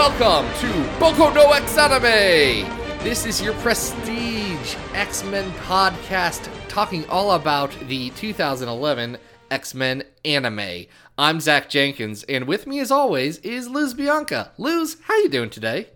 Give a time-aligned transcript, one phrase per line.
[0.00, 0.66] Welcome to
[0.98, 2.66] Boku no X Anime!
[3.04, 9.18] This is your prestige X Men podcast talking all about the 2011
[9.50, 10.86] X Men anime.
[11.18, 14.52] I'm Zach Jenkins, and with me as always is Luz Bianca.
[14.56, 15.88] Luz, how you doing today?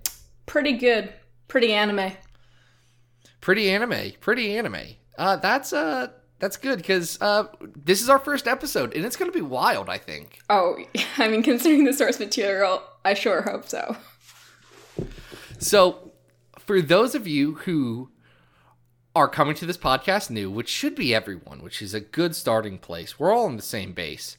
[0.45, 1.11] Pretty good.
[1.49, 2.13] Pretty anime.
[3.41, 4.13] Pretty anime.
[4.21, 4.97] Pretty anime.
[5.17, 6.09] Uh, that's uh,
[6.41, 9.89] that's good because uh, this is our first episode, and it's gonna be wild.
[9.89, 10.41] I think.
[10.51, 10.77] Oh,
[11.17, 13.97] I mean, considering the source material, I sure hope so.
[15.59, 16.13] So,
[16.59, 18.11] for those of you who
[19.15, 22.79] are coming to this podcast new, which should be everyone, which is a good starting
[22.79, 24.37] place, we're all on the same base.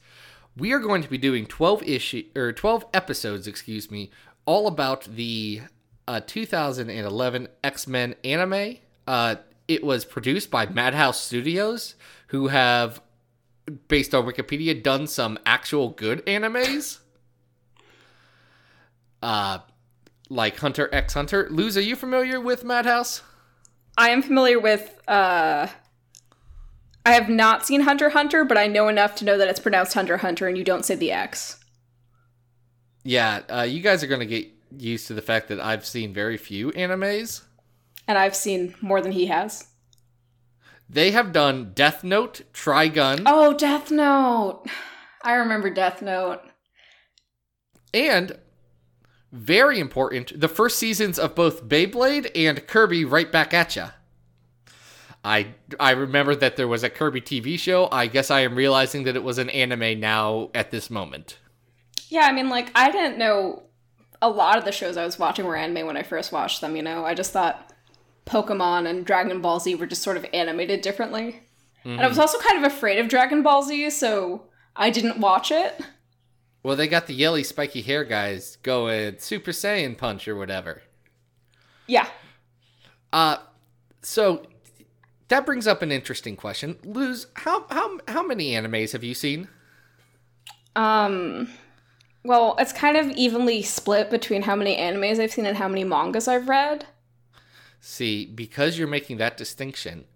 [0.56, 4.10] We are going to be doing 12 issue or 12 episodes, excuse me,
[4.46, 5.62] all about the
[6.08, 8.76] uh, 2011 X-Men anime.
[9.06, 9.36] Uh,
[9.68, 11.94] it was produced by Madhouse Studios,
[12.28, 13.00] who have,
[13.88, 16.98] based on Wikipedia, done some actual good animes.
[19.22, 19.58] Uh,
[20.28, 21.48] like Hunter x Hunter.
[21.50, 23.22] Luz, are you familiar with Madhouse?
[23.98, 25.00] I am familiar with.
[25.08, 25.68] uh
[27.04, 29.94] I have not seen Hunter Hunter, but I know enough to know that it's pronounced
[29.94, 31.60] Hunter Hunter, and you don't say the X.
[33.04, 36.12] Yeah, uh, you guys are going to get used to the fact that I've seen
[36.12, 37.42] very few animes.
[38.08, 39.68] And I've seen more than he has.
[40.90, 44.64] They have done Death Note, Trigun, Oh, Death Note.
[45.22, 46.40] I remember Death Note.
[47.94, 48.36] and
[49.36, 53.90] very important, the first seasons of both Beyblade and Kirby Right Back at Ya.
[55.24, 57.88] I I remember that there was a Kirby TV show.
[57.90, 61.38] I guess I am realizing that it was an anime now at this moment.
[62.08, 63.64] Yeah, I mean, like, I didn't know
[64.22, 66.76] a lot of the shows I was watching were anime when I first watched them,
[66.76, 67.04] you know?
[67.04, 67.72] I just thought
[68.24, 71.42] Pokemon and Dragon Ball Z were just sort of animated differently.
[71.84, 72.08] And I mm-hmm.
[72.08, 75.80] was also kind of afraid of Dragon Ball Z, so I didn't watch it.
[76.66, 80.82] Well, they got the yelly spiky hair guys going Super Saiyan Punch or whatever.
[81.86, 82.08] Yeah.
[83.12, 83.36] Uh
[84.02, 84.42] so
[85.28, 86.76] that brings up an interesting question.
[86.82, 89.46] Luz, how how how many animes have you seen?
[90.74, 91.50] Um,
[92.24, 95.84] well, it's kind of evenly split between how many animes I've seen and how many
[95.84, 96.84] mangas I've read.
[97.80, 100.06] See, because you're making that distinction,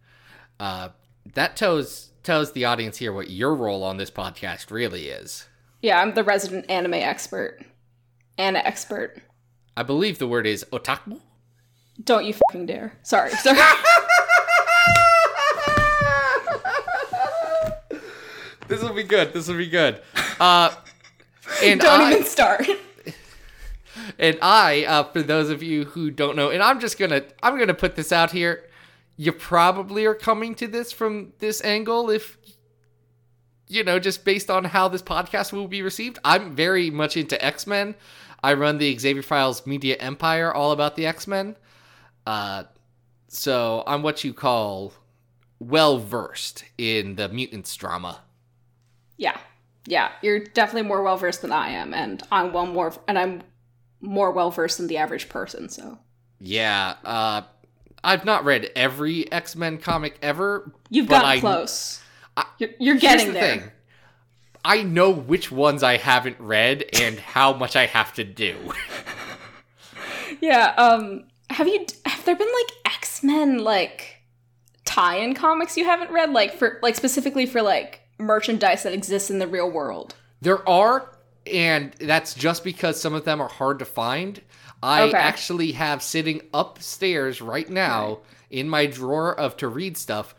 [0.58, 0.88] uh,
[1.32, 5.46] that tells tells the audience here what your role on this podcast really is.
[5.82, 7.60] Yeah, I'm the resident anime expert.
[8.36, 9.20] Anna expert.
[9.76, 11.20] I believe the word is otaku.
[12.02, 12.98] Don't you fucking dare.
[13.02, 13.30] Sorry.
[13.30, 13.58] Sorry.
[18.70, 19.32] This will be good.
[19.32, 20.00] This will be good.
[20.38, 20.72] Uh,
[21.60, 22.68] and Don't I, even start.
[24.16, 27.58] And I, uh, for those of you who don't know, and I'm just gonna, I'm
[27.58, 28.64] gonna put this out here.
[29.16, 32.38] You probably are coming to this from this angle, if
[33.70, 36.18] you know, just based on how this podcast will be received.
[36.24, 37.94] I'm very much into X Men.
[38.42, 41.56] I run the Xavier Files Media Empire, all about the X Men.
[42.26, 42.64] Uh,
[43.28, 44.92] so I'm what you call
[45.58, 48.20] well versed in the mutants drama.
[49.16, 49.38] yeah.
[49.86, 53.42] Yeah, you're definitely more well versed than I am, and I'm well more and I'm
[54.02, 55.98] more well versed than the average person, so
[56.38, 57.42] Yeah, uh,
[58.04, 60.70] I've not read every X Men comic ever.
[60.90, 62.02] you've but gotten I- close.
[62.36, 63.56] I- you're, you're Here's getting the there.
[63.58, 63.70] thing.
[64.64, 68.56] I know which ones I haven't read and how much I have to do.
[70.40, 70.74] Yeah.
[70.76, 71.24] Um.
[71.50, 71.84] Have you?
[72.06, 74.16] Have there been like X Men like
[74.84, 79.38] tie-in comics you haven't read, like for like specifically for like merchandise that exists in
[79.38, 80.14] the real world?
[80.40, 81.10] There are,
[81.46, 84.40] and that's just because some of them are hard to find.
[84.82, 85.16] I Okay.
[85.18, 88.20] actually have sitting upstairs right now
[88.50, 90.34] in my drawer of to read stuff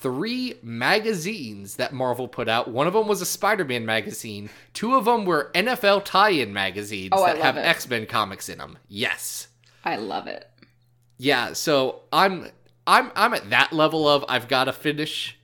[0.00, 2.68] three magazines that Marvel put out.
[2.68, 4.50] One of them was a Spider-Man magazine.
[4.72, 7.56] Two of them were NFL tie-in magazines Oh, that have.
[7.56, 8.78] X-Men comics in them.
[8.88, 9.48] Yes.
[9.84, 10.48] I love it.
[11.16, 12.48] Yeah, so I'm
[12.86, 15.36] I'm I'm at that level of I've got to finish.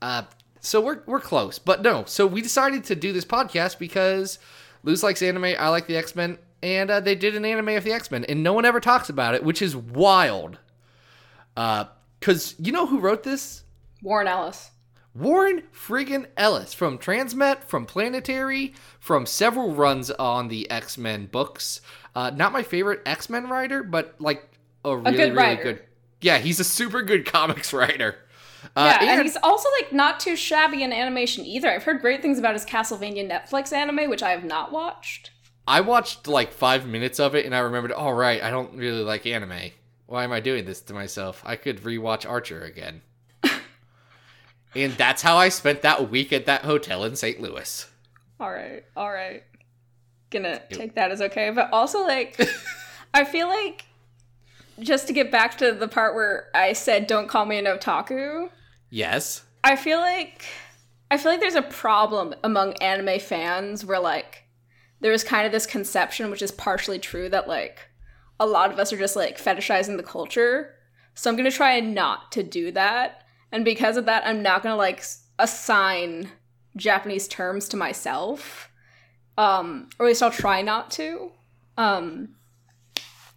[0.00, 0.22] Uh,
[0.60, 2.04] so we're we're close, but no.
[2.06, 4.38] So we decided to do this podcast because
[4.84, 7.82] Luz likes anime, I like the X Men, and uh, they did an anime of
[7.84, 10.58] the X Men, and no one ever talks about it, which is wild.
[11.56, 11.86] Uh,
[12.20, 13.64] cause you know who wrote this?
[14.02, 14.70] Warren Ellis.
[15.14, 21.80] Warren friggin' Ellis from Transmet, from Planetary, from several runs on the X Men books.
[22.14, 24.48] Uh, not my favorite X Men writer, but like
[24.84, 25.62] a really, good really writer.
[25.62, 25.82] good.
[26.20, 28.16] Yeah, he's a super good comics writer.
[28.76, 31.70] Uh, Yeah, and, and he's also like not too shabby in animation either.
[31.70, 35.30] I've heard great things about his Castlevania Netflix anime, which I have not watched.
[35.66, 39.02] I watched like five minutes of it, and I remembered, all right, I don't really
[39.02, 39.72] like anime.
[40.06, 41.42] Why am I doing this to myself?
[41.44, 43.02] I could rewatch Archer again.
[44.74, 47.40] And that's how I spent that week at that hotel in St.
[47.40, 47.88] Louis.
[48.40, 49.44] All right, all right.
[50.30, 51.50] gonna take that as okay.
[51.50, 52.40] But also, like,
[53.14, 53.84] I feel like
[54.80, 58.50] just to get back to the part where I said, "Don't call me an otaku."
[58.90, 59.42] Yes.
[59.64, 60.44] I feel like
[61.10, 64.44] I feel like there's a problem among anime fans where like
[65.00, 67.80] there's kind of this conception, which is partially true, that like
[68.40, 70.74] a lot of us are just like fetishizing the culture.
[71.14, 73.21] So I'm gonna try and not to do that,
[73.52, 75.04] and because of that, I'm not gonna like
[75.38, 76.30] assign
[76.76, 78.70] Japanese terms to myself.
[79.38, 81.32] Um, or at least I'll try not to.
[81.78, 82.36] Um,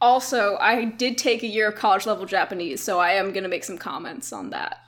[0.02, 3.64] also, I did take a year of college level Japanese, so I am gonna make
[3.64, 4.80] some comments on that.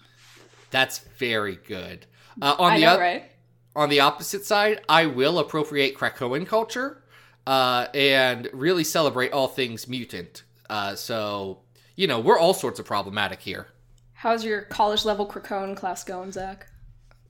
[0.72, 2.06] That's very good.
[2.42, 3.32] Uh, on I the know, oth- right?
[3.76, 7.04] on the opposite side, I will appropriate Krakoan culture
[7.46, 10.44] uh, and really celebrate all things mutant.
[10.70, 11.60] Uh, so
[11.96, 13.68] you know, we're all sorts of problematic here.
[14.18, 16.68] How's your college level Krakoan class going, Zach?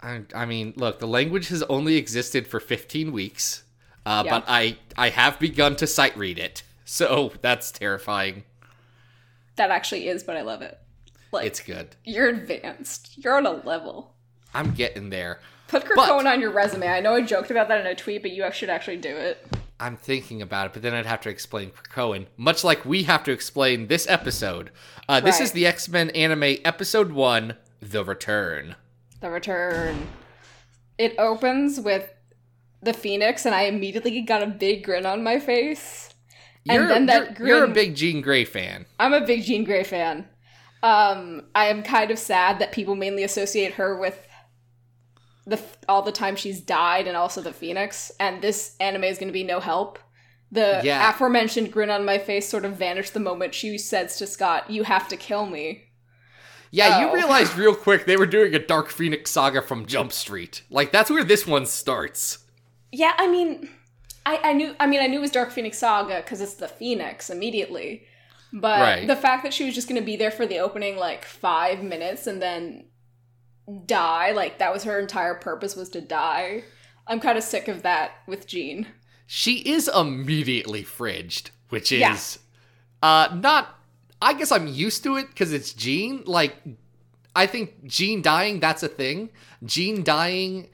[0.02, 3.64] I, I mean, look, the language has only existed for 15 weeks,
[4.06, 4.32] uh, Yeah.
[4.40, 8.44] but I I have begun to sight read it, so that's terrifying.
[9.58, 10.80] That actually is, but I love it.
[11.32, 11.96] Like It's good.
[12.06, 13.18] you're advanced.
[13.18, 14.14] You're on a level.
[14.54, 15.40] I'm getting there.
[15.68, 16.88] Put Krakoan on your resume.
[16.88, 19.46] I know I joked about that in a tweet, but you should actually do it.
[19.80, 23.24] I'm thinking about it, but then I'd have to explain Krakoan, much like we have
[23.26, 24.72] to explain this episode.
[25.08, 28.76] Uh, This is the X Men anime episode one, The Return.
[29.20, 30.08] The return.
[30.98, 32.12] It opens with
[32.82, 36.14] the Phoenix, and I immediately got a big grin on my face.
[36.70, 38.86] And You're, then that you're, you're a big Jean Grey fan.
[39.00, 40.28] I'm a big Jean Grey fan.
[40.84, 44.27] Um, I am kind of sad that people mainly associate her with
[45.48, 45.60] the
[45.90, 48.12] all the time she's died and also the Phoenix.
[48.20, 49.98] And this anime is going to be no help.
[50.52, 51.10] The Yeah.
[51.10, 54.84] aforementioned grin on my face sort of vanished the moment she says to Scott, "You
[54.84, 55.86] have to kill me."
[56.70, 57.14] Yeah, you Oh.
[57.14, 60.64] realized real quick they were doing a Dark Phoenix saga from Jump Street.
[60.70, 62.40] Like that's where this one starts.
[62.92, 63.70] Yeah, I mean,
[64.26, 64.76] I, I knew.
[64.80, 68.04] I mean, I knew it was Dark Phoenix Saga because it's the Phoenix immediately.
[68.54, 69.08] But Right.
[69.08, 71.84] the fact that she was just going to be there for the opening like five
[71.84, 72.86] minutes and then
[73.86, 76.64] die, like that was her entire purpose was to die.
[77.06, 78.88] I'm kind of sick of that with Jean.
[79.26, 82.18] She is immediately fridged, which is Yeah.
[83.04, 83.76] uh not
[84.22, 86.24] I guess I'm used to it cuz it's Jean.
[86.26, 86.56] Like
[87.36, 89.30] I think Jean dying that's a thing.
[89.66, 90.70] Jean dying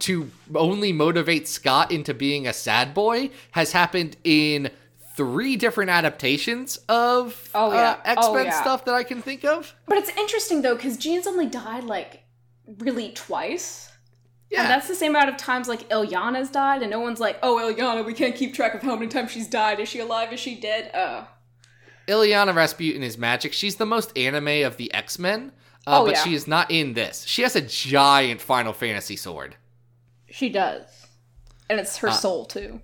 [0.00, 4.70] to only motivate Scott into being a sad boy has happened in
[5.16, 7.90] three different adaptations of Oh, yeah.
[7.90, 8.60] uh, X-Men Oh, yeah.
[8.62, 9.74] stuff that I can think of.
[9.86, 12.21] But it's interesting though because Jean's only died like
[12.78, 13.90] really twice.
[14.50, 14.62] Yeah.
[14.62, 17.56] And that's the same amount of times like Illyana's died, and no one's like, "Oh,
[17.56, 19.80] Illyana, we can't keep track of how many times she's died.
[19.80, 20.32] Is she alive?
[20.32, 21.24] Is she dead?" Uh,
[22.06, 23.52] Illyana Rasputin is magic.
[23.52, 25.52] She's the most anime of the X Men,
[25.86, 26.22] uh, Oh, but yeah.
[26.24, 27.24] she is not in this.
[27.24, 29.56] She has a giant Final Fantasy sword.
[30.28, 31.06] she does,
[31.70, 32.12] and it's her Uh.
[32.12, 32.80] soul too.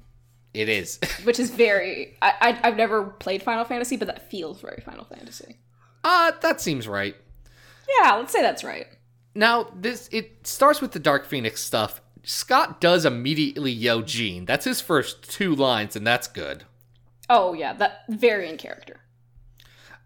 [0.54, 0.98] It is.
[1.24, 5.04] which is very I, I I've never played Final Fantasy, but that feels very Final
[5.04, 5.58] Fantasy.
[6.04, 7.14] uh, that seems right.
[8.02, 8.86] Yeah, let's say that's right.
[9.38, 12.00] Now, this it starts with the Dark Phoenix stuff.
[12.24, 14.46] Scott does immediately yell Jean.
[14.46, 16.64] That's his first two lines, and that's good.
[17.30, 18.98] Oh yeah, that very in character.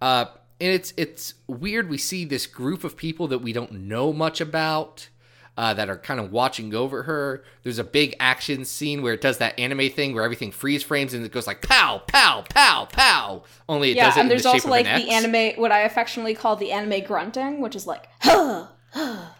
[0.02, 0.26] Uh,
[0.60, 1.88] and it's it's weird.
[1.88, 5.08] We see this group of people that we don't know much about.
[5.54, 7.44] Uh, that are kind of watching over her.
[7.62, 11.12] There's a big action scene where it does that anime thing where everything freeze frames
[11.12, 13.44] and it goes like pow, pow, pow, pow.
[13.68, 15.80] Only it yeah, does it and there's the also like an the anime what I
[15.80, 18.68] affectionately call the anime grunting, which is like huh.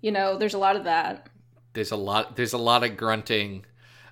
[0.00, 1.28] You know, there's a lot of that.
[1.72, 2.36] There's a lot.
[2.36, 3.66] There's a lot of grunting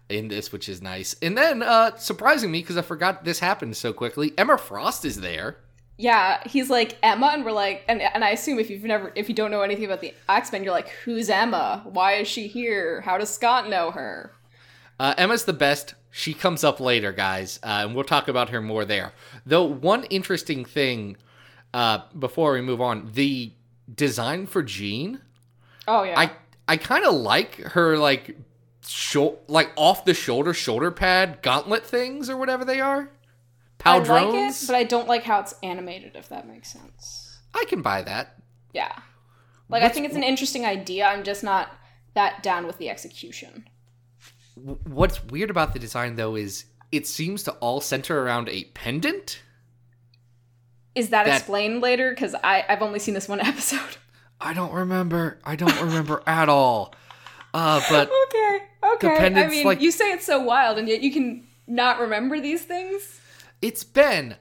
[0.09, 1.17] in this, which is nice.
[1.21, 4.33] And then, uh, surprising me because I forgot this happened so quickly.
[4.39, 5.59] Emma Frost is there.
[5.97, 9.29] Yeah, he's like Emma, and we're like, and and I assume if you've never, if
[9.29, 11.83] you don't know anything about the X Men, you're like, who's Emma?
[11.85, 13.01] Why is she here?
[13.01, 14.33] How does Scott know her?
[15.01, 15.95] Uh, Emma's the best.
[16.11, 19.13] She comes up later, guys, uh, and we'll talk about her more there.
[19.45, 21.17] Though one interesting thing
[21.75, 23.53] uh, before we move on, the
[23.93, 25.21] design for Jean,
[25.89, 26.31] Oh yeah, I
[26.69, 28.37] I kind of like her like
[28.87, 33.11] short, like off the shoulder shoulder pad gauntlet things or whatever they are.
[33.85, 36.15] I like it, but I don't like how it's animated.
[36.15, 37.39] If that makes sense.
[37.55, 38.37] I can buy that.
[38.75, 38.93] Yeah.
[39.71, 41.07] Like I think it's an interesting idea.
[41.07, 41.71] I'm just not
[42.15, 43.69] that down with the execution.
[44.55, 49.43] What's weird about the design though is it seems to all center around a pendant.
[50.99, 52.11] Is that, That- explained later?
[52.11, 53.97] Because I I've only seen this one episode.
[54.41, 55.39] I don't remember.
[55.45, 56.95] I don't remember at all.
[57.55, 58.59] Uh, but okay,
[58.95, 59.27] okay.
[59.35, 62.63] I mean, like- you say it's so wild, and yet you can not remember these
[62.65, 63.21] things.
[63.63, 64.37] it's been.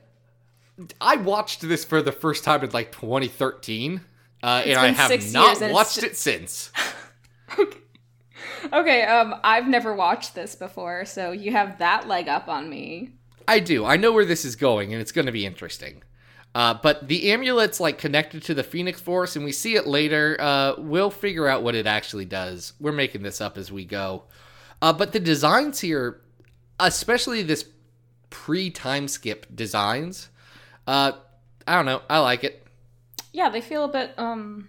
[1.01, 4.01] I watched this for the first time in like 2013,
[4.43, 6.71] uh, and I have not years and it's watched it since.
[7.59, 7.77] Okay.
[8.73, 13.11] Okay, um, I've never watched this before, so you have that leg up on me.
[13.47, 13.85] I do.
[13.85, 16.03] I know where this is going, and it's going to be interesting.
[16.57, 20.35] Uh, but the amulet's like connected to the Phoenix Force, and we see it later.
[20.39, 22.73] Uh, we'll figure out what it actually does.
[22.79, 24.23] We're making this up as we go.
[24.81, 26.19] Uh, but the designs here,
[26.79, 27.69] especially this
[28.31, 30.29] pre-time skip designs,
[30.87, 31.11] uh,
[31.67, 32.01] I don't know.
[32.09, 32.65] I like it.
[33.31, 34.15] Yeah, they feel a bit.
[34.17, 34.67] um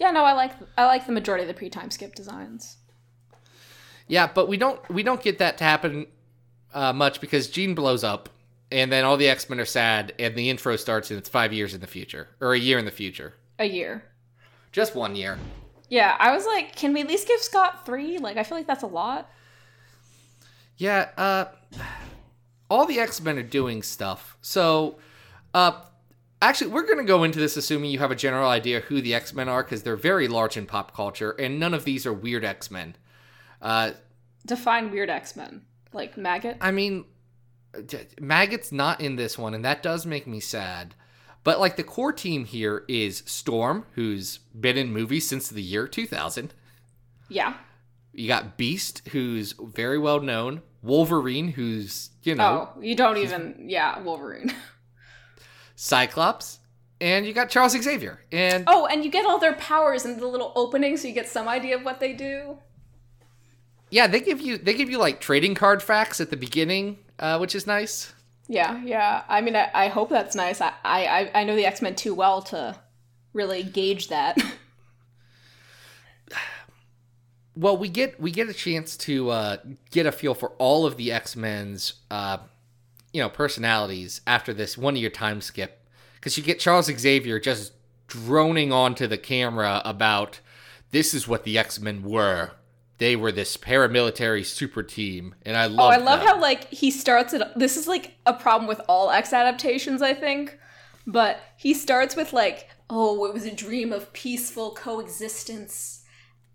[0.00, 2.78] Yeah, no, I like I like the majority of the pre-time skip designs.
[4.08, 6.08] Yeah, but we don't we don't get that to happen
[6.74, 8.28] uh, much because Jean blows up,
[8.72, 11.52] and then all the X Men are sad, and the intro starts, and it's five
[11.52, 13.34] years in the future or a year in the future.
[13.58, 14.04] A year.
[14.72, 15.38] Just one year.
[15.88, 18.18] Yeah, I was like, can we at least give Scott three?
[18.18, 19.28] Like, I feel like that's a lot.
[20.76, 21.46] Yeah, uh,
[22.70, 24.36] all the X Men are doing stuff.
[24.40, 24.98] So,
[25.52, 25.80] uh,
[26.40, 29.14] actually, we're going to go into this assuming you have a general idea who the
[29.14, 32.12] X Men are because they're very large in pop culture, and none of these are
[32.12, 32.94] weird X Men.
[33.60, 33.90] Uh,
[34.46, 35.62] Define weird X Men.
[35.92, 36.56] Like Maggot?
[36.60, 37.04] I mean,
[38.20, 40.94] Maggot's not in this one, and that does make me sad.
[41.42, 45.88] But like the core team here is Storm, who's been in movies since the year
[45.88, 46.52] 2000.
[47.28, 47.54] Yeah.
[48.12, 50.62] You got Beast, who's very well known.
[50.82, 52.70] Wolverine, who's you know.
[52.74, 53.66] Oh, you don't even.
[53.68, 54.54] Yeah, Wolverine.
[55.76, 56.58] Cyclops,
[57.00, 60.26] and you got Charles Xavier, and oh, and you get all their powers in the
[60.26, 62.58] little opening, so you get some idea of what they do.
[63.90, 67.38] Yeah, they give you they give you like trading card facts at the beginning, uh,
[67.38, 68.12] which is nice.
[68.48, 69.22] Yeah, yeah.
[69.28, 70.60] I mean, I, I hope that's nice.
[70.60, 72.76] I, I, I know the X Men too well to
[73.32, 74.36] really gauge that.
[77.54, 79.56] well, we get we get a chance to uh,
[79.92, 82.38] get a feel for all of the X Men's, uh,
[83.12, 87.72] you know, personalities after this one year time skip, because you get Charles Xavier just
[88.08, 90.40] droning onto the camera about
[90.90, 92.52] this is what the X Men were
[93.00, 95.78] they were this paramilitary super team, and I love.
[95.80, 96.28] Oh, I love them.
[96.28, 97.42] how like he starts it.
[97.56, 100.58] This is like a problem with all X adaptations, I think.
[101.06, 106.04] But he starts with like, "Oh, it was a dream of peaceful coexistence,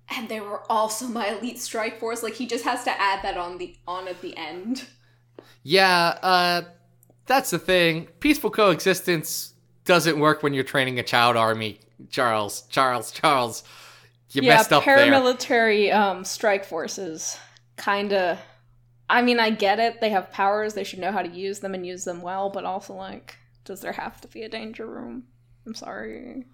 [0.08, 3.38] and they were also my elite strike force." Like he just has to add that
[3.38, 4.86] on the on at the end.
[5.64, 6.62] Yeah, uh,
[7.26, 8.08] that's the thing.
[8.20, 11.80] Peaceful coexistence doesn't work when you're training a child army,
[12.12, 12.68] Charles.
[12.70, 13.10] Charles.
[13.10, 13.64] Charles
[14.36, 17.38] you yeah, messed up paramilitary um, strike forces
[17.78, 18.40] kind of
[19.10, 21.74] i mean i get it they have powers they should know how to use them
[21.74, 25.24] and use them well but also like does there have to be a danger room?
[25.66, 26.46] I'm sorry.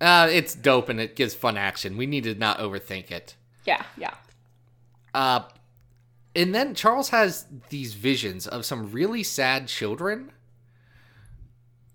[0.00, 1.96] Uh it's dope and it gives fun action.
[1.96, 3.36] We need to not overthink it.
[3.64, 4.14] Yeah yeah.
[5.12, 5.42] Uh
[6.34, 10.32] and then charles has these visions of some really sad children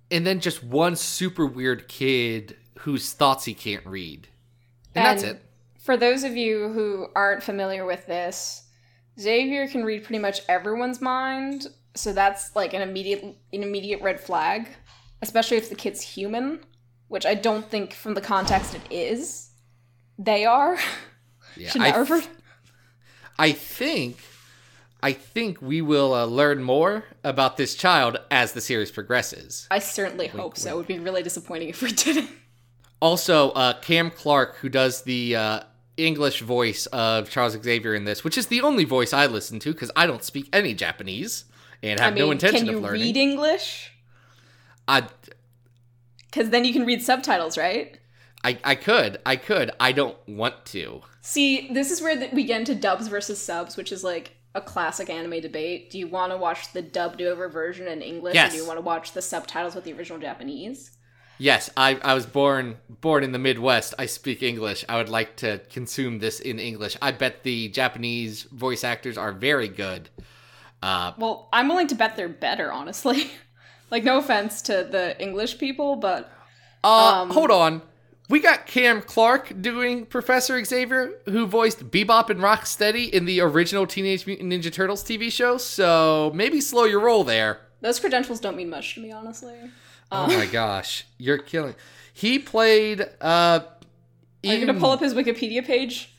[0.09, 4.29] and then just one super weird kid whose thoughts he can't read
[4.95, 5.41] and, and that's it.
[5.79, 8.63] For those of you who aren't familiar with this,
[9.19, 14.19] Xavier can read pretty much everyone's mind, so that's like an immediate an immediate red
[14.19, 14.69] flag,
[15.21, 16.59] especially if the kid's human,
[17.07, 19.49] which I don't think from the context it is.
[20.17, 20.77] They are.
[21.57, 22.27] Yeah, I, th-
[23.37, 24.17] I think
[25.01, 29.67] I think we will uh, learn more about this child as the series progresses.
[29.71, 30.69] I certainly hope so.
[30.69, 32.29] It would be really disappointing if we didn't.
[33.01, 35.59] Also, uh, Cam Clarke, who does the uh,
[35.97, 39.73] English voice of Charles Xavier in this, which is the only voice I listen to
[39.73, 41.45] because I don't speak any Japanese
[41.81, 42.83] and have I mean, no intention of learning.
[42.83, 43.93] Can you read English?
[44.87, 45.07] I.
[46.25, 47.97] Because then you can read subtitles, right?
[48.43, 49.19] I, I could.
[49.25, 49.71] I could.
[49.79, 51.01] I don't want to.
[51.21, 54.61] See, this is where the, we get into dubs versus subs, which is like a
[54.61, 55.89] classic anime debate.
[55.89, 58.49] Do you want to watch the dubbed over version in English yes.
[58.49, 60.97] or do you want to watch the subtitles with the original Japanese?
[61.39, 63.93] Yes, I, I was born born in the Midwest.
[63.97, 64.83] I speak English.
[64.89, 66.97] I would like to consume this in English.
[67.01, 70.09] I bet the Japanese voice actors are very good.
[70.83, 73.31] Uh, well, I'm willing to bet they're better, honestly.
[73.91, 76.29] like, no offense to the English people, but.
[76.83, 77.81] Uh, um, hold on.
[78.29, 83.87] We got Cam Clarke doing Professor Xavier, who voiced Bebop and Rocksteady in the original
[83.87, 87.61] Teenage Mutant Ninja Turtles TV show, so maybe slow your roll there.
[87.81, 89.55] Those credentials don't mean much to me, honestly.
[90.11, 91.75] Oh my gosh, you're killing.
[92.13, 93.01] He played.
[93.21, 93.61] uh Are
[94.43, 96.13] you gonna pull up his Wikipedia page?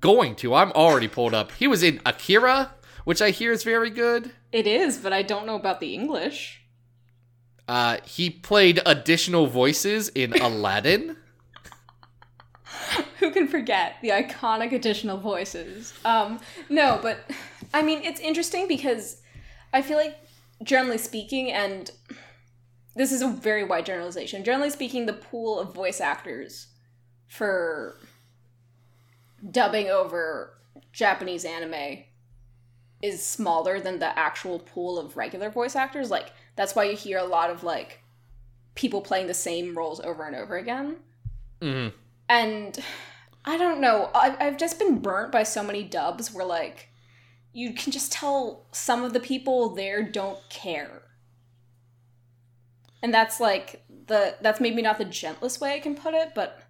[0.00, 0.54] Going to.
[0.54, 1.52] I'm already pulled up.
[1.52, 2.72] He was in Akira,
[3.04, 4.32] which I hear is very good.
[4.50, 6.62] It is, but I don't know about the English.
[7.68, 11.16] Uh, he played additional voices in Aladdin.
[13.20, 15.94] Who can forget the iconic additional voices?
[16.04, 17.18] Um, no, but
[17.72, 19.22] I mean, it's interesting because
[19.72, 20.16] I feel like,
[20.64, 21.90] generally speaking, and
[22.94, 24.44] this is a very wide generalization.
[24.44, 26.68] Generally speaking, the pool of voice actors
[27.28, 27.96] for
[29.50, 30.58] dubbing over
[30.92, 32.04] Japanese anime
[33.02, 36.10] is smaller than the actual pool of regular voice actors.
[36.10, 38.00] Like that's why you hear a lot of like
[38.74, 40.96] people playing the same roles over and over again.
[41.60, 41.96] Mm-hmm.
[42.28, 42.78] And
[43.44, 44.10] I don't know.
[44.14, 46.88] I've, I've just been burnt by so many dubs where like
[47.52, 51.01] you can just tell some of the people there don't care.
[53.02, 56.60] And that's like the that's maybe not the gentlest way I can put it, but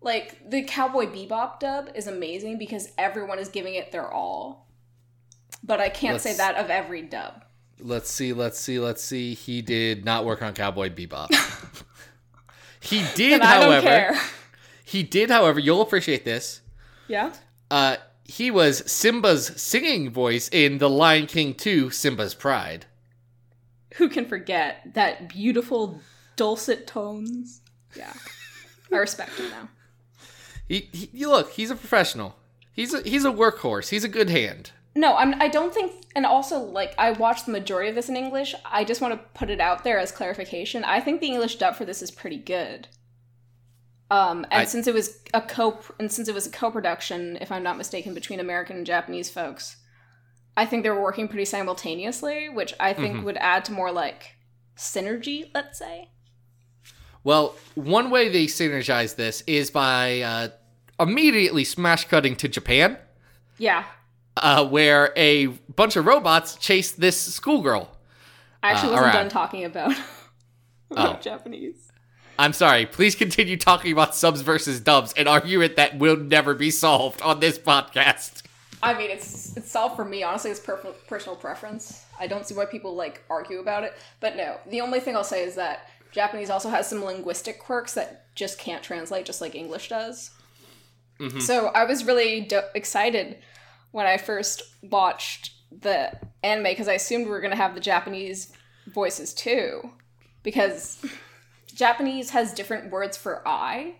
[0.00, 4.68] like the Cowboy Bebop dub is amazing because everyone is giving it their all.
[5.62, 7.44] But I can't say Let's- that of every dub.
[7.78, 9.34] Let's see, let's see, let's see.
[9.34, 11.28] He did not work on Cowboy Bebop.
[12.80, 13.86] he did, And I don't however.
[13.86, 14.18] care.
[14.84, 15.60] He did, however.
[15.60, 16.62] You'll appreciate this.
[17.06, 17.32] Yeah.
[17.70, 22.86] Uh, he was Simba's singing voice in The Lion King 2: Simba's Pride.
[23.96, 26.00] Who can forget that beautiful
[26.36, 27.60] dulcet tones?
[27.96, 28.12] Yeah.
[28.92, 29.68] I respect him now.
[30.68, 32.36] He, he, you look, he's a professional.
[32.72, 33.88] He's a he's a workhorse.
[33.88, 34.72] He's a good hand.
[34.94, 35.40] No, I'm.
[35.40, 35.92] I don't think.
[36.14, 38.54] And also, like, I watched the majority of this in English.
[38.64, 40.84] I just want to put it out there as clarification.
[40.84, 42.88] I think the English dub for this is pretty good.
[44.10, 47.50] Um, and I- since it was a co and since it was a co-production, if
[47.50, 49.76] I'm not mistaken, between American and Japanese folks,
[50.56, 54.36] I think they were working pretty simultaneously, which I think would add to more like
[54.76, 55.50] synergy.
[55.54, 56.08] Let's say.
[57.24, 60.48] Well, one way they synergize this is by uh,
[61.00, 62.98] immediately smash cutting to Japan,
[63.58, 63.84] Yeah,
[64.36, 67.90] uh, where a bunch of robots chase this schoolgirl.
[68.62, 69.92] I actually Uh, wasn't done talking about,
[70.92, 70.94] Oh.
[70.94, 71.90] about Japanese.
[72.38, 72.86] I'm sorry.
[72.86, 77.40] Please continue talking about subs versus dubs, an argument that will never be solved on
[77.40, 78.42] this podcast.
[78.86, 80.22] I mean, it's it's solved for me.
[80.22, 80.76] Honestly, it's per-
[81.08, 82.04] personal preference.
[82.20, 83.94] I don't see why people like argue about it.
[84.20, 87.94] But no, the only thing I'll say is that Japanese also has some linguistic quirks
[87.94, 90.30] that just can't translate, just like English does.
[91.18, 91.40] Mm-hmm.
[91.40, 93.38] So I was really do- excited
[93.90, 96.12] when I first watched the
[96.44, 98.52] anime because I assumed we were gonna have the Japanese
[98.86, 99.90] voices too,
[100.44, 101.04] because
[101.74, 103.96] Japanese has different words for I.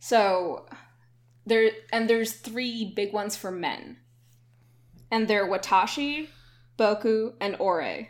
[0.00, 0.66] So
[1.46, 3.98] there and there's three big ones for men.
[5.10, 6.28] And they're Watashi,
[6.78, 8.08] Boku, and Ore.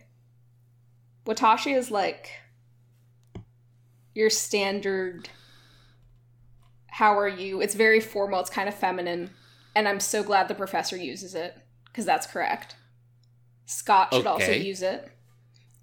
[1.27, 2.31] Watashi is like
[4.15, 5.29] your standard
[6.93, 7.63] how are you?
[7.63, 9.31] It's very formal, it's kind of feminine,
[9.75, 12.77] and I'm so glad the professor uses it because that's correct.
[13.65, 15.11] Scott should also use it.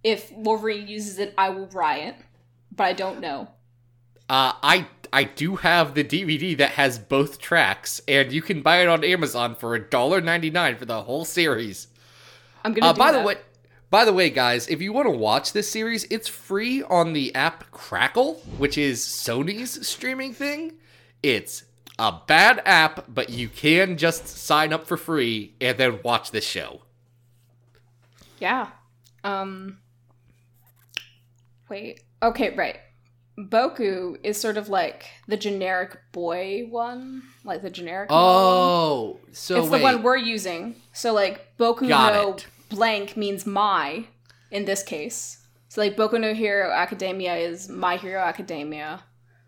[0.04, 2.16] If Wolverine uses it, I will riot,
[2.72, 3.50] but I don't know.
[4.30, 8.82] Uh, I I do have the DVD that has both tracks, and you can buy
[8.82, 11.88] it on Amazon for $1.99 for the whole series.
[12.64, 13.20] I'm gonna Uh, by that.
[13.20, 13.36] the way,
[13.90, 17.34] by the way, guys, if you want to watch this series, it's free on the
[17.34, 20.74] app Crackle, which is Sony's streaming thing.
[21.24, 21.64] It's
[21.98, 26.46] a bad app, but you can just sign up for free and then watch this
[26.46, 26.82] show.
[28.40, 28.68] Yeah.
[29.24, 29.80] Um
[31.70, 32.02] Wait.
[32.24, 32.78] Okay, right.
[33.48, 38.20] Boku is sort of like the generic boy one, like the generic one.
[38.22, 39.78] Oh, so It's wait.
[39.80, 40.76] the one we're using.
[40.94, 42.48] So like Boku Got no it.
[42.70, 44.06] blank means my
[44.52, 45.38] in this case.
[45.70, 49.04] So like Boku no Hero Academia is My Hero Academia.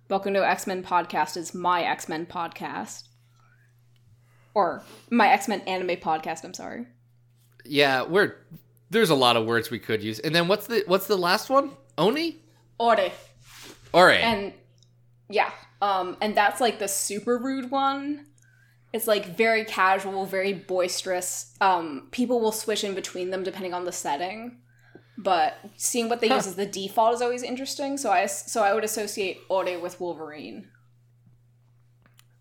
[0.09, 3.03] Boku no X-Men podcast is My X-Men podcast.
[4.53, 6.87] Or My X-Men anime podcast, I'm sorry.
[7.65, 8.35] yeah, we're
[8.89, 10.19] there's a lot of words we could use.
[10.19, 11.71] And then what's the what's the last one?
[11.97, 12.41] Oni?
[12.77, 13.11] Ore.
[13.93, 14.21] All right.
[14.23, 14.53] and
[15.29, 15.51] yeah
[15.81, 18.25] um and that's like the super rude one
[18.93, 23.85] it's like very casual very boisterous um people will switch in between them depending on
[23.85, 24.57] the setting
[25.17, 26.35] but seeing what they Huh.
[26.35, 29.99] use as the default is always interesting so i so i would associate ore with
[29.99, 30.67] wolverine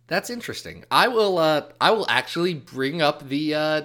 [0.08, 0.84] That's interesting.
[0.90, 3.82] I will uh I will actually bring up the uh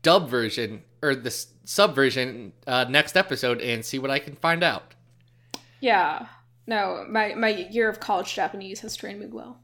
[0.00, 1.30] dub version or the
[1.64, 4.94] sub version uh next episode and see what I can find out.
[5.80, 6.26] yeah
[6.66, 9.58] no my my year of college japanese has trained me well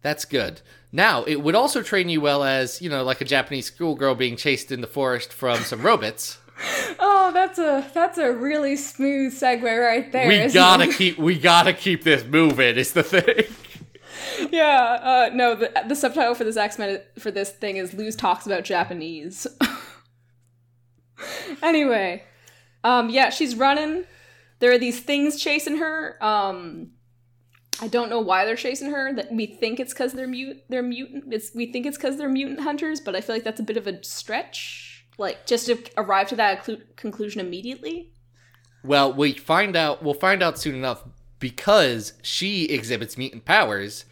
[0.00, 0.60] That's good.
[0.92, 4.36] Now, it would also train you well as, you know, like a Japanese schoolgirl being
[4.36, 6.38] chased in the forest from some robots.
[7.00, 10.96] oh that's a that's a really smooth segue right there we gotta it?
[10.96, 13.44] keep we gotta keep this moving, is the thing.
[14.52, 18.14] Yeah, uh, no, the, the subtitle for this X Men for this thing is Luz
[18.16, 19.46] talks about Japanese.
[21.62, 22.22] anyway,
[22.84, 24.04] um, yeah, she's running.
[24.60, 26.22] There are these things chasing her.
[26.24, 26.90] Um,
[27.80, 29.12] I don't know why they're chasing her.
[29.12, 30.62] That we think it's because they're mute.
[30.68, 31.32] They're mutant.
[31.32, 33.76] It's we think it's because they're mutant hunters, but I feel like that's a bit
[33.76, 35.06] of a stretch.
[35.16, 38.12] Like just to arrive to that clu- conclusion immediately.
[38.84, 41.04] Well, we find out we'll find out soon enough
[41.38, 44.04] because she exhibits mutant powers.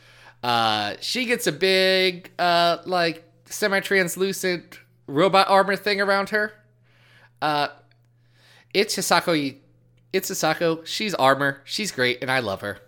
[0.42, 6.52] Uh, she gets a big, uh, like semi-translucent robot armor thing around her.
[7.42, 7.68] Uh,
[8.72, 9.56] it's Hisako.
[10.16, 10.86] It's Hisako.
[10.86, 11.60] She's armor.
[11.64, 12.78] She's great, and I love her.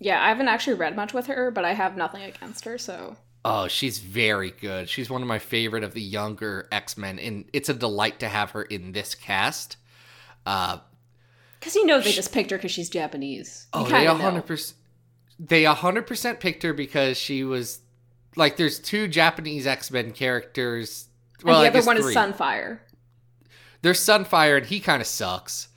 [0.00, 3.16] Yeah, I haven't actually read much with her, but I have nothing against her, so.
[3.44, 4.88] Oh, she's very good.
[4.88, 8.28] She's one of my favorite of the younger X Men, and it's a delight to
[8.28, 9.76] have her in this cast.
[10.44, 10.78] Uh,
[11.60, 13.68] because you know they just picked her because she's Japanese.
[13.72, 14.76] You oh, they hundred percent.
[15.38, 17.78] They hundred percent picked her because she was
[18.34, 18.56] like.
[18.56, 21.08] There's two Japanese X Men characters.
[21.44, 22.10] Well, and I the other one three.
[22.10, 22.80] is Sunfire.
[23.82, 25.68] There's Sunfire, and he kind of sucks.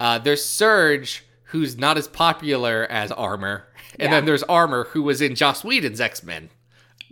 [0.00, 3.66] Uh, there's Surge, who's not as popular as Armor,
[3.98, 4.16] and Yeah.
[4.16, 6.50] then there's Armor, who was in Joss Whedon's X Men.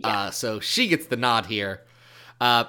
[0.03, 1.81] Uh, so she gets the nod here.
[2.41, 2.65] Uh,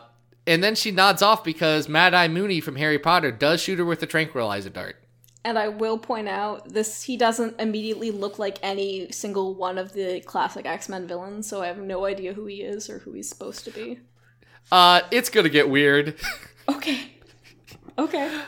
[0.47, 3.85] and then she nods off because Mad Eye Moody from Harry Potter does shoot her
[3.85, 4.97] with a tranquilizer dart.
[5.45, 9.93] And I will point out this he doesn't immediately look like any single one of
[9.93, 13.29] the classic X-Men villains, so I have no idea who he is or who he's
[13.29, 13.99] supposed to be.
[14.73, 16.15] Uh, it's gonna get weird.
[16.69, 17.13] Okay.
[17.97, 18.41] Okay.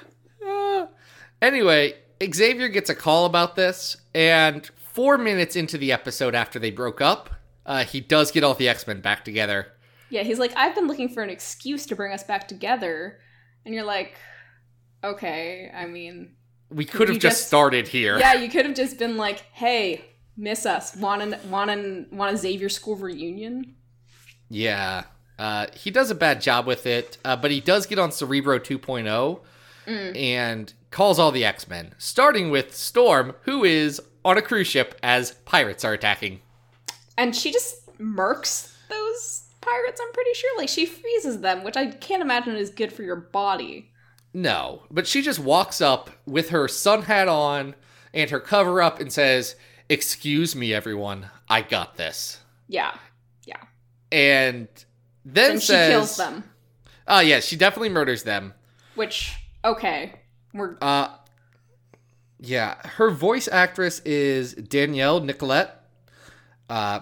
[0.44, 0.87] Uh,
[1.42, 1.94] anyway,
[2.33, 7.01] Xavier gets a call about this, and four minutes into the episode after they broke
[7.01, 7.31] up,
[7.66, 9.68] uh, he does get all the X Men back together.
[10.11, 13.18] Yeah, he's like, I've been looking for an excuse to bring us back together.
[13.66, 14.14] And you're like,
[15.05, 16.35] okay, I mean,
[16.70, 18.18] We could have just, just- started here.
[18.18, 20.05] yeah, you could have just been like, hey,
[20.37, 20.96] miss us.
[20.96, 23.74] Want an, want an, want a Xavier School reunion?
[24.48, 25.05] Yeah.
[25.38, 28.59] Uh, he does a bad job with it, uh, but he does get on Cerebro
[28.59, 29.40] 2.0
[29.88, 30.16] Mm.
[30.16, 34.94] and calls all the X Men, starting with Storm, who is on a cruise ship
[35.03, 36.40] as pirates are attacking.
[37.16, 40.59] And she just murks those pirates, I'm pretty sure.
[40.59, 43.90] Like, she freezes them, which I can't imagine is good for your body.
[44.35, 47.74] No, but she just walks up with her sun hat on
[48.12, 49.57] and her cover up and says,
[49.88, 52.40] Excuse me, everyone, I got this.
[52.68, 52.94] Yeah.
[53.46, 53.62] Yeah.
[54.12, 54.68] And
[55.24, 56.44] then And she kills them.
[57.07, 58.53] Oh, yeah, she definitely murders them.
[58.96, 60.21] Which, okay.
[60.55, 61.09] We're Uh,
[62.38, 65.71] yeah, her voice actress is Danielle Nicolet,
[66.71, 67.01] uh,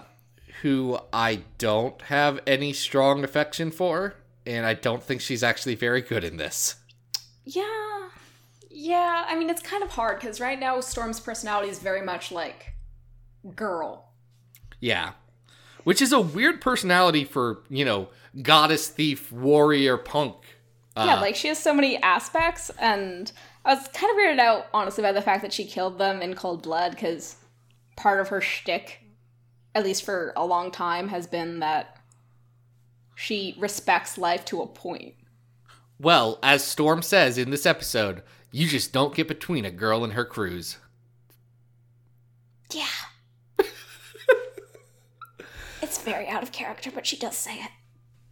[0.61, 4.15] who I don't have any strong affection for,
[4.45, 6.75] and I don't think she's actually very good in this.
[7.45, 8.09] Yeah.
[8.69, 12.31] Yeah, I mean, it's kind of hard because right now Storm's personality is very much
[12.31, 12.73] like
[13.55, 14.11] girl.
[14.79, 15.13] Yeah.
[15.83, 18.09] Which is a weird personality for, you know,
[18.41, 20.35] goddess, thief, warrior, punk.
[20.97, 23.31] Uh, yeah, like she has so many aspects, and
[23.63, 26.33] I was kind of weirded out, honestly, by the fact that she killed them in
[26.33, 27.35] cold blood because
[27.95, 29.03] part of her shtick,
[29.75, 31.97] at least for a long time, has been that
[33.15, 35.13] she respects life to a point.
[35.99, 40.13] well, as Storm says in this episode, you just don't get between a girl and
[40.13, 40.77] her cruise.
[42.71, 42.85] Yeah.
[45.81, 47.71] it's very out of character, but she does say it.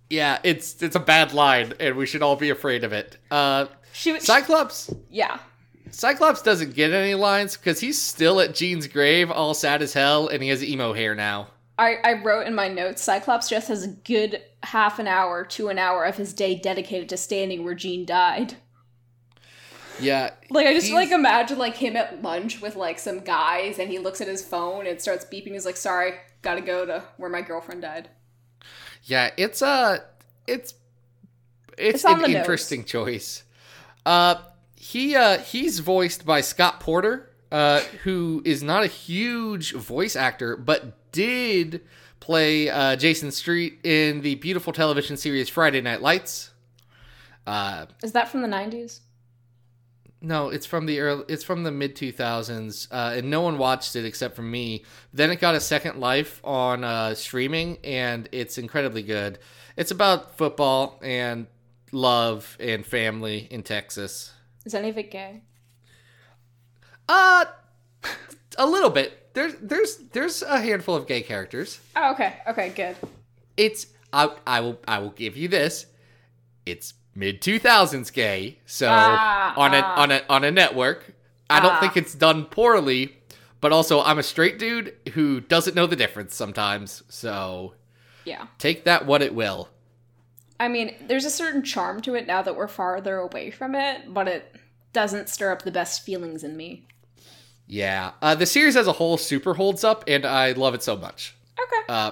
[0.10, 3.18] Yeah, it's it's a bad line, and we should all be afraid of it.
[3.32, 4.20] Uh, She.
[4.20, 5.40] Cyclops yeah.
[5.92, 10.28] Cyclops doesn't get any lines because he's still at Jean's grave, all sad as hell,
[10.28, 11.48] and he has emo hair now.
[11.78, 15.70] I, I wrote in my notes Cyclops just has a good half an hour to
[15.70, 18.56] an hour of his day dedicated to standing where Jean died.
[20.00, 23.90] Yeah, Like I just like imagine like him at lunch with like some guys and
[23.90, 25.54] he looks at his phone and it starts beeping.
[25.54, 28.10] He's like, "Sorry, gotta go to where my girlfriend died."
[29.06, 30.00] Yeah, it's uh
[30.48, 30.74] it's
[31.78, 32.36] it's, It's an the nose.
[32.36, 33.44] interesting choice.
[34.06, 34.36] Uh,
[34.76, 40.56] he uh he's voiced by Scott Porter, uh, who is not a huge voice actor,
[40.56, 41.82] but did
[42.20, 46.52] play uh, Jason Street in the beautiful television series Friday Night Lights.
[47.48, 49.02] Uh, Is that from the nineties?
[50.26, 53.60] No, it's from the early, it's from the mid two thousands, uh, and no one
[53.60, 54.84] watched it except for me.
[55.14, 59.38] Then it got a second life on uh, streaming, and it's incredibly good.
[59.78, 61.46] It's about football and
[61.92, 64.34] love and family in Texas.
[64.66, 65.44] Is any of it gay?
[67.08, 67.46] Uh,
[68.58, 69.32] a little bit.
[69.36, 71.80] There's there's there's a handful of gay characters.
[71.96, 72.96] Oh, okay, okay, good.
[73.58, 75.86] It's I I will I will give you this.
[76.66, 80.02] It's mid two thousands gay, so Ah, on a ah.
[80.02, 81.14] on a on a network.
[81.50, 81.80] I don't Ah.
[81.80, 83.16] think it's done poorly,
[83.62, 87.04] but also I'm a straight dude who doesn't know the difference sometimes.
[87.10, 87.74] So
[88.26, 88.48] Yeah.
[88.58, 89.70] take that what it will.
[90.60, 94.14] I mean, there's a certain charm to it now that we're farther away from it,
[94.14, 94.56] but it
[94.94, 96.88] doesn't stir up the best feelings in me.
[97.68, 100.96] Yeah, uh, the series as a whole super holds up, and I love it so
[100.96, 101.36] much.
[101.62, 101.82] Okay.
[101.90, 102.12] Uh,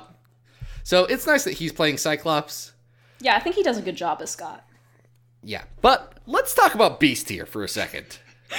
[0.84, 2.74] so it's nice that he's playing Cyclops.
[3.22, 4.66] Yeah, I think he does a good job as Scott.
[5.44, 8.20] Yeah, but let's talk about Beast here for a second.
[8.52, 8.58] yeah,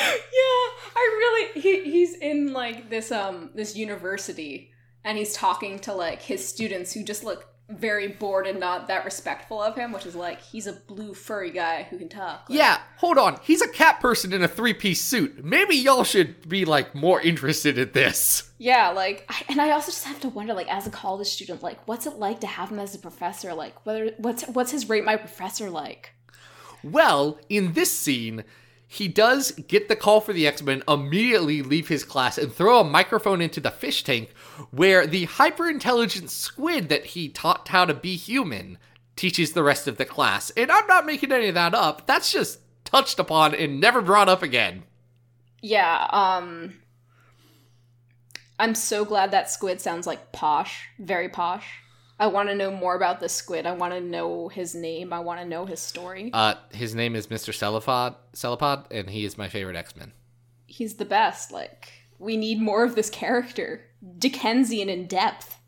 [0.96, 4.70] I really he he's in like this um this university
[5.04, 9.04] and he's talking to like his students who just look very bored and not that
[9.06, 12.48] respectful of him, which is like he's a blue furry guy who can talk.
[12.48, 13.38] Like, Yeah, hold on.
[13.42, 15.44] He's a cat person in a three piece suit.
[15.44, 18.50] Maybe y'all should be like more interested in this.
[18.58, 21.62] Yeah, like, I, and I also just have to wonder, like, as a college student,
[21.62, 23.52] like, what's it like to have him as a professor?
[23.52, 26.13] Like, whether what's what's his rate my professor like?
[26.84, 28.44] Well, in this scene,
[28.86, 32.80] he does get the call for the X Men, immediately leave his class, and throw
[32.80, 34.30] a microphone into the fish tank
[34.70, 38.78] where the hyper intelligent squid that he taught how to be human
[39.16, 40.50] teaches the rest of the class.
[40.50, 42.06] And I'm not making any of that up.
[42.06, 44.84] That's just touched upon and never brought up again.
[45.62, 46.74] Yeah, um,
[48.58, 51.66] I'm so glad that squid sounds like posh, very posh.
[52.18, 53.66] I want to know more about the squid.
[53.66, 55.12] I want to know his name.
[55.12, 56.30] I want to know his story.
[56.32, 57.52] Uh, his name is Mr.
[57.52, 60.12] Celepod, Celepod, and he is my favorite X Men.
[60.66, 61.50] He's the best.
[61.50, 63.86] Like, we need more of this character.
[64.18, 65.58] Dickensian in depth.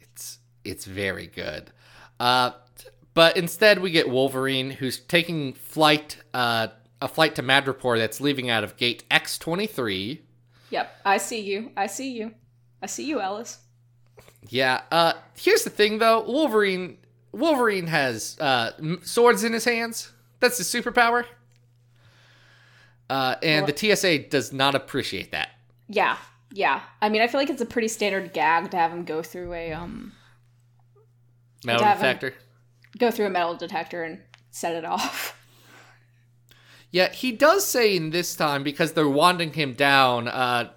[0.00, 1.70] It's it's very good.
[2.18, 2.52] Uh,
[3.12, 6.68] but instead, we get Wolverine, who's taking flight, uh,
[7.02, 10.22] a flight to Madripoor that's leaving out of gate X twenty three.
[10.70, 11.70] Yep, I see you.
[11.76, 12.34] I see you.
[12.82, 13.58] I see you, Ellis.
[14.48, 14.82] Yeah.
[14.90, 16.22] Uh, here's the thing, though.
[16.22, 16.98] Wolverine,
[17.32, 20.12] Wolverine has uh, swords in his hands.
[20.40, 21.24] That's his superpower.
[23.08, 25.50] Uh, and Well- the TSA does not appreciate that.
[25.88, 26.16] Yeah,
[26.52, 26.80] yeah.
[27.02, 29.52] I mean, I feel like it's a pretty standard gag to have him go through
[29.52, 30.12] a um
[31.64, 32.34] Metal detector.
[32.98, 35.38] go through a metal detector and set it off.
[36.90, 40.70] Yeah, he does say in this time because they're wanding him down, uh,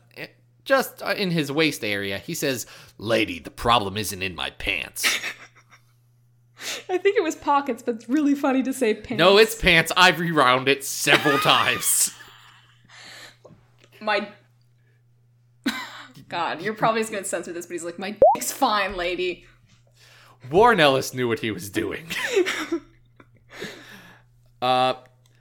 [0.67, 2.19] just in his waist area.
[2.19, 5.19] He says, "Lady, the problem isn't in my pants."
[6.89, 9.17] I think it was pockets, but it's really funny to say pants.
[9.17, 9.91] no, it's pants.
[9.95, 12.11] I've rewound it several times.
[14.01, 14.29] my.
[16.29, 19.45] God, you're probably just gonna censor this, but he's like, my dick's fine, lady.
[20.51, 22.07] Warren Ellis knew what he was doing.
[24.61, 24.95] uh,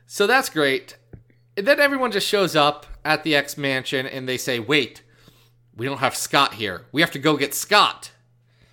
[0.07, 0.97] so that's great.
[1.57, 5.03] And then everyone just shows up at the X Mansion and they say, "Wait,
[5.77, 6.87] we don't have Scott here.
[6.93, 8.11] We have to go get Scott."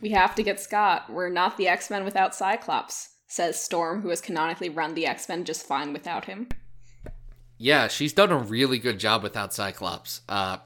[0.01, 1.09] We have to get Scott.
[1.09, 5.29] We're not the X Men without Cyclops, says Storm, who has canonically run the X
[5.29, 6.49] Men just fine without him.
[7.57, 10.21] Yeah, she's done a really good job without Cyclops.
[10.27, 10.57] Uh,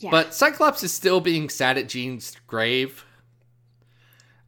[0.00, 0.10] Yeah.
[0.12, 3.04] But Cyclops is still being sad at Jean's grave.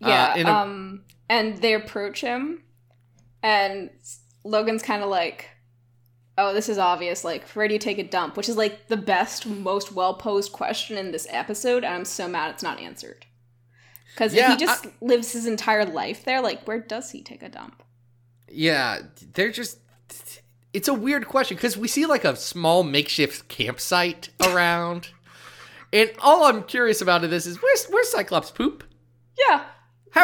[0.00, 2.62] Yeah, Uh, a- um, and they approach him,
[3.42, 3.90] and
[4.44, 5.48] Logan's kind of like,
[6.40, 7.24] "Oh, this is obvious.
[7.24, 10.53] Like, where do you take a dump?" Which is like the best, most well posed
[10.53, 13.26] question in this episode, and I'm so mad it's not answered.
[14.14, 17.42] Because Yeah, if he just lives his entire life there, like, where does he take
[17.42, 17.83] a dump?
[18.50, 19.00] Yeah,
[19.35, 19.79] they're just.
[20.72, 25.09] It's a weird question because we see like a small makeshift campsite around.
[25.92, 28.85] and all I'm curious about of this is where's, where's Cyclops poop?
[29.48, 29.66] Yeah, where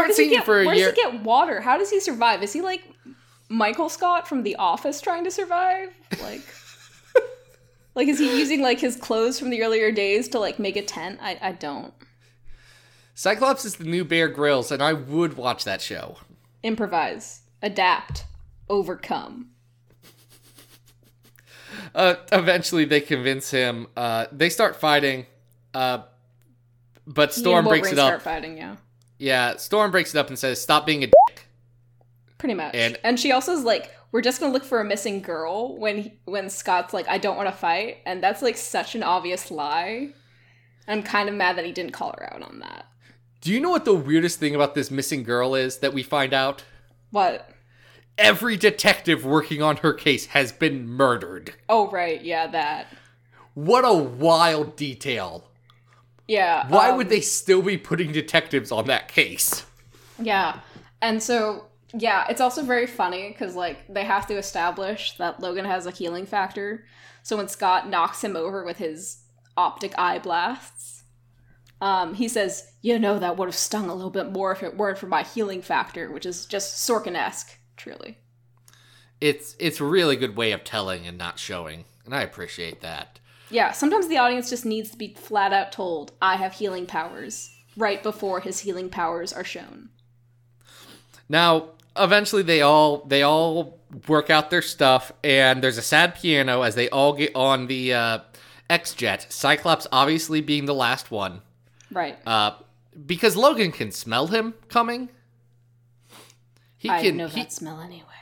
[0.00, 0.44] Haven't seen you get?
[0.44, 0.90] for a where year.
[0.92, 1.60] does he get water?
[1.60, 2.42] How does he survive?
[2.44, 2.82] Is he like
[3.48, 5.90] Michael Scott from The Office trying to survive?
[6.22, 6.42] Like,
[7.94, 10.82] like is he using like his clothes from the earlier days to like make a
[10.82, 11.18] tent?
[11.22, 11.94] I I don't
[13.18, 16.18] Cyclops is the new Bear Grylls, and I would watch that show.
[16.62, 18.24] improvise, adapt,
[18.68, 19.48] overcome.
[21.94, 23.86] Uh, eventually, they convince him.
[23.96, 25.24] Uh, they start fighting,
[25.72, 26.02] uh,
[27.06, 28.20] but Storm breaks it up.
[28.20, 28.76] Fighting, yeah,
[29.18, 31.10] Yeah, Storm breaks it up and says, "Stop being a."
[32.38, 32.74] pretty much.
[32.74, 35.98] And- And, she also is like, "We're just gonna look for a missing girl." When
[36.02, 39.50] he, when Scott's like, "I don't want to fight," and that's like such an obvious
[39.50, 40.10] lie.
[40.88, 42.86] I'm kind of mad that he didn't call her out on that.
[43.40, 46.32] Do you know what the weirdest thing about this missing girl is that we find
[46.32, 46.64] out?
[47.10, 47.50] What?
[48.18, 51.54] Every detective working on her case has been murdered.
[51.68, 52.86] Oh right, yeah, that.
[53.54, 55.44] What a wild detail.
[56.28, 56.66] Yeah.
[56.68, 59.64] Why um, would they still be putting detectives on that case?
[60.20, 60.60] Yeah.
[61.00, 61.66] And so,
[61.98, 65.90] yeah, it's also very funny because, like, they have to establish that Logan has a
[65.90, 66.84] healing factor.
[67.22, 69.22] So when Scott knocks him over with his
[69.56, 71.04] optic eye blasts,
[71.80, 74.76] um, he says, You know, that would have stung a little bit more if it
[74.76, 78.18] weren't for my healing factor, which is just Sorkin esque, truly.
[79.20, 83.18] It's it's a really good way of telling and not showing, and I appreciate that.
[83.50, 87.50] Yeah, sometimes the audience just needs to be flat out told, I have healing powers,
[87.76, 89.90] right before his healing powers are shown.
[91.28, 93.78] Now, eventually they all they all
[94.08, 97.94] work out their stuff and there's a sad piano as they all get on the
[97.94, 98.18] uh
[98.68, 99.26] X-Jet.
[99.30, 101.42] Cyclops obviously being the last one.
[101.90, 102.18] Right.
[102.26, 102.52] Uh
[103.06, 105.08] because Logan can smell him coming.
[106.78, 108.12] He I can know he- that smell anywhere.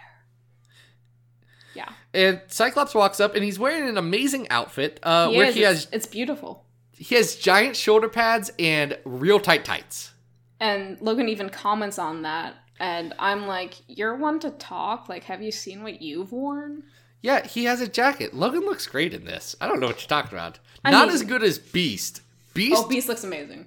[1.74, 1.88] Yeah.
[2.12, 5.54] and Cyclops walks up and he's wearing an amazing outfit uh He where is.
[5.54, 6.64] he has it's beautiful.
[6.96, 10.12] he has giant shoulder pads and real tight tights.
[10.60, 12.54] And Logan even comments on that.
[12.80, 15.08] And I'm like, You're one to talk?
[15.08, 16.84] Like, have you seen what you've worn?
[17.22, 18.34] Yeah, he has a jacket.
[18.34, 19.56] Logan looks great in this.
[19.60, 20.58] I don't know what you're talking about.
[20.84, 22.20] I Not mean- as good as Beast.
[22.52, 23.66] Beast Oh, Beast looks amazing.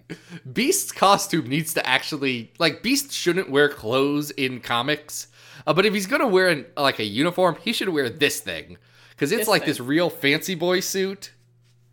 [0.53, 5.27] Beast's costume needs to actually like Beast shouldn't wear clothes in comics.
[5.65, 8.77] Uh, but if he's gonna wear an, like a uniform, he should wear this thing
[9.09, 9.69] because it's This like thing.
[9.71, 11.31] this real fancy boy suit,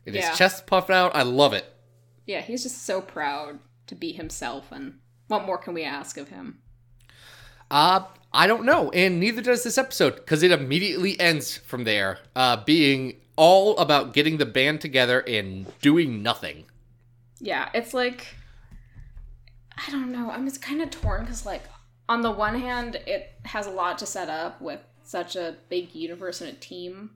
[0.06, 0.28] and Yeah.
[0.28, 1.16] his chest puffed out.
[1.16, 1.64] I love it.
[2.26, 4.70] Yeah, he's just so proud to be himself.
[4.70, 6.58] And what more can we ask of him?
[7.74, 12.20] Uh, I don't know, and neither does this episode because it immediately ends from there,
[12.36, 16.66] uh, being all about getting the band together and doing nothing.
[17.40, 18.36] Yeah, it's like
[19.76, 20.30] I don't know.
[20.30, 21.64] I'm just kind of torn because, like,
[22.08, 25.96] on the one hand, it has a lot to set up with such a big
[25.96, 27.10] universe and a team,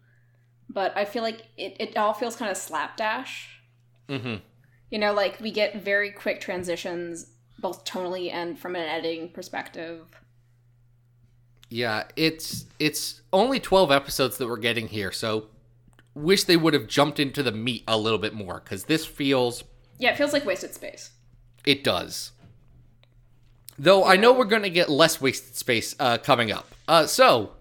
[0.68, 3.60] but I feel like it, it all feels kind of slapdash.
[4.08, 4.36] Mm-hmm.
[4.90, 7.26] You know, like we get very quick transitions,
[7.60, 10.04] both tonally and from an editing perspective.
[11.70, 15.46] Yeah, it's it's only 12 episodes that we're getting here, so
[16.14, 19.64] wish they would have jumped into the meat a little bit more cuz this feels
[19.98, 21.10] Yeah, it feels like wasted space.
[21.64, 22.32] it does.
[23.78, 26.74] Though I know we're going to get less wasted space uh, coming up.
[26.88, 27.52] Uh, so,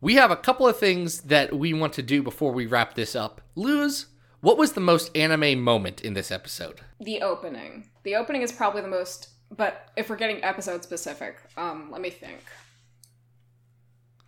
[0.00, 3.14] we have a couple of things that we want to do before we wrap this
[3.14, 3.42] up.
[3.54, 4.06] Luz,
[4.40, 6.80] what was the most anime moment in this episode?
[6.98, 7.90] The opening.
[8.04, 12.08] The opening is probably the most, but if we're getting episode specific, um, let me
[12.08, 12.38] think.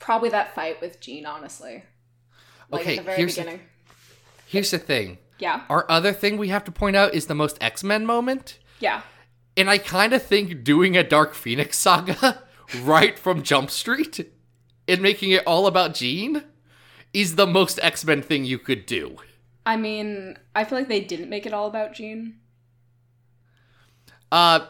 [0.03, 1.85] Probably that fight with Jean, honestly.
[2.71, 3.61] Like Okay, at the very here's the- beginning.
[4.47, 5.17] Here's the thing.
[5.38, 8.59] Yeah, Our other thing we have to point out is the most X-Men moment.
[8.81, 9.03] yeah.
[9.57, 12.43] And I kind of think doing a Dark Phoenix saga
[12.83, 14.33] right from Jump Street
[14.88, 16.45] and making it all about Jean
[17.12, 19.17] is the most X Men thing you could do.
[19.67, 22.37] I mean, I feel like they didn't make it all about Jean.
[24.31, 24.61] Uh,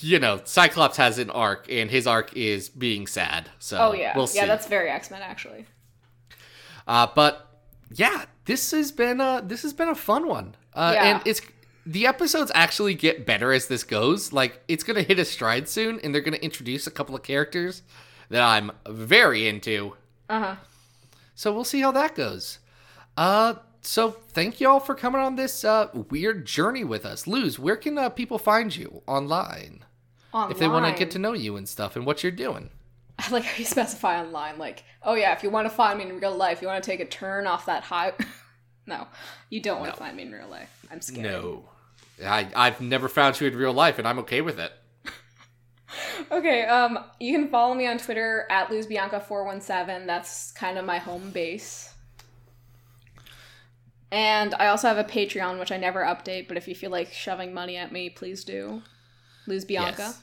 [0.00, 3.50] you know, Cyclops has an arc, and his arc is being sad.
[3.58, 4.38] So Oh yeah, we'll see.
[4.38, 4.46] yeah.
[4.46, 5.66] That's very X Men actually.
[6.86, 7.48] Uh, but
[7.90, 10.54] yeah, this has been a this has been a fun one.
[10.74, 11.04] Uh, Yeah.
[11.16, 11.40] and it's
[11.86, 14.32] the episodes actually get better as this goes.
[14.32, 17.82] Like it's gonna hit a stride soon, and they're gonna introduce a couple of characters
[18.30, 19.94] that I'm very into.
[20.28, 20.56] Uh huh.
[21.34, 22.58] So we'll see how that goes.
[23.16, 23.54] Uh,
[23.86, 27.26] so thank y'all for coming on this uh, weird journey with us.
[27.26, 29.84] Luz, where can uh, people find you online
[30.32, 30.50] Online.
[30.50, 32.70] if they want to get to know you and stuff and what you're doing?
[33.18, 34.58] I like how you specify online.
[34.58, 36.90] Like, oh yeah, if you want to find me in real life, you want to
[36.90, 38.12] take a turn off that high.
[38.86, 39.06] no,
[39.50, 40.86] you don't want to find me in real life.
[40.90, 41.24] I'm scared.
[41.24, 41.68] No,
[42.24, 44.72] I I've never found you in real life, and I'm okay with it.
[46.32, 50.06] Okay, um, you can follow me on Twitter at luzbianca417.
[50.06, 51.93] That's kind of my home base.
[54.14, 57.12] And I also have a Patreon, which I never update, but if you feel like
[57.12, 58.80] shoving money at me, please do.
[59.48, 60.02] Luz Bianca.
[60.02, 60.22] Yes.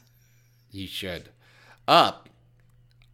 [0.71, 1.27] You should.
[1.89, 2.29] Up.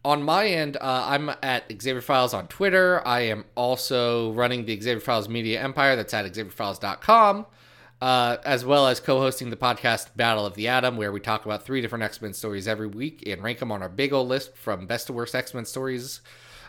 [0.04, 3.04] on my end, uh, I'm at Xavier Files on Twitter.
[3.04, 5.96] I am also running the Xavier Files Media Empire.
[5.96, 7.46] That's at XavierFiles.com.
[8.00, 11.64] Uh, as well as co-hosting the podcast Battle of the Atom, where we talk about
[11.64, 14.86] three different X-Men stories every week and rank them on our big old list from
[14.86, 16.20] best to worst X-Men stories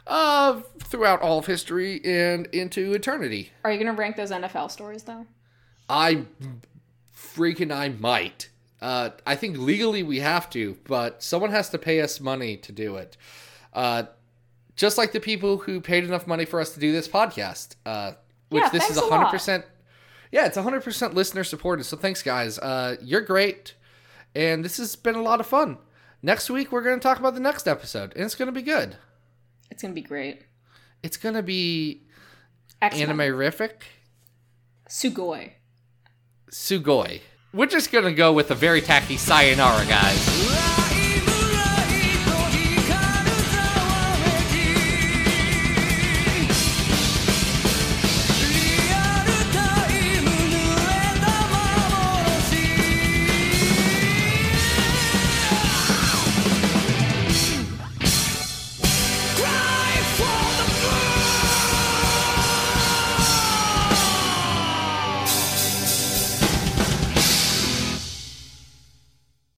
[0.07, 3.51] uh, throughout all of history and into eternity.
[3.63, 5.25] Are you gonna rank those NFL stories though?
[5.88, 6.25] I
[7.15, 8.49] freaking I might.
[8.81, 12.71] Uh, I think legally we have to, but someone has to pay us money to
[12.71, 13.17] do it.
[13.73, 14.03] Uh,
[14.75, 18.13] just like the people who paid enough money for us to do this podcast, uh,
[18.49, 19.33] which Yeah, this is a lot.
[19.33, 19.63] 100%.
[20.31, 21.83] Yeah, it's 100% listener supported.
[21.83, 22.57] So thanks, guys.
[22.57, 23.73] Uh, you're great.
[24.33, 25.77] And this has been a lot of fun.
[26.21, 28.62] Next week, we're going to talk about the next episode, and it's going to be
[28.62, 28.95] good.
[29.71, 30.43] It's gonna be great.
[31.03, 32.03] It's to be
[32.82, 33.10] X-Men.
[33.10, 33.82] anime-rific.
[34.89, 35.51] Sugoi.
[36.51, 37.21] Sugoi.
[37.53, 40.68] We're just gonna go with a very tacky sayonara, guys.